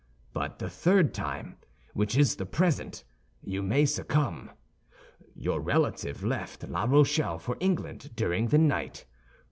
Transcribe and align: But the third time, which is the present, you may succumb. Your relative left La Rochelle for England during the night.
But 0.33 0.57
the 0.57 0.67
third 0.67 1.13
time, 1.13 1.57
which 1.93 2.17
is 2.17 2.37
the 2.37 2.45
present, 2.47 3.03
you 3.43 3.61
may 3.61 3.85
succumb. 3.85 4.49
Your 5.35 5.59
relative 5.59 6.23
left 6.23 6.67
La 6.67 6.85
Rochelle 6.85 7.37
for 7.37 7.55
England 7.59 8.09
during 8.15 8.47
the 8.47 8.57
night. 8.57 9.05